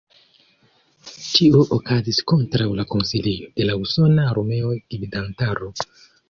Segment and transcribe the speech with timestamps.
[1.25, 5.71] Ĉio okazis kontraŭ la konsilo de la usona armea gvidantaro.